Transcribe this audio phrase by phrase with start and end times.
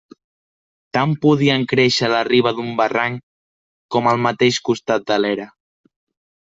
[0.97, 3.23] Tant podien créixer a la riba d'un barranc
[3.97, 5.49] com al mateix costat de l'era.